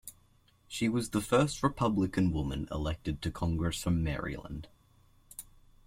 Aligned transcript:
She 0.67 0.89
was 0.89 1.11
the 1.11 1.21
first 1.21 1.61
Republican 1.61 2.31
woman 2.31 2.67
elected 2.71 3.21
to 3.21 3.29
Congress 3.29 3.83
from 3.83 4.03
Maryland. 4.03 4.67